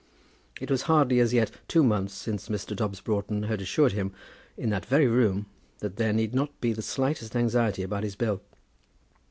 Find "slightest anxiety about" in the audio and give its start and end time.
6.81-8.01